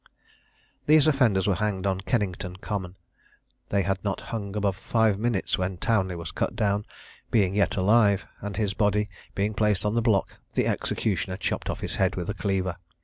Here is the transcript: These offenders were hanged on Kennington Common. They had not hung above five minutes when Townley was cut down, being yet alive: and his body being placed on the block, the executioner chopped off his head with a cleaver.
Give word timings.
These 0.87 1.05
offenders 1.05 1.45
were 1.45 1.53
hanged 1.61 1.85
on 1.85 2.01
Kennington 2.01 2.55
Common. 2.55 2.95
They 3.69 3.83
had 3.83 4.03
not 4.03 4.19
hung 4.33 4.55
above 4.55 4.75
five 4.75 5.19
minutes 5.19 5.59
when 5.59 5.77
Townley 5.77 6.15
was 6.15 6.31
cut 6.31 6.55
down, 6.55 6.87
being 7.29 7.53
yet 7.53 7.77
alive: 7.77 8.25
and 8.41 8.57
his 8.57 8.73
body 8.73 9.09
being 9.35 9.53
placed 9.53 9.85
on 9.85 9.93
the 9.93 10.01
block, 10.01 10.39
the 10.55 10.65
executioner 10.65 11.37
chopped 11.37 11.69
off 11.69 11.81
his 11.81 11.97
head 11.97 12.15
with 12.15 12.31
a 12.31 12.33
cleaver. 12.33 12.77